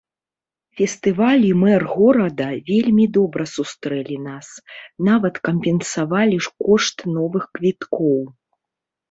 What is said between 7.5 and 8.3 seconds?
квіткоў.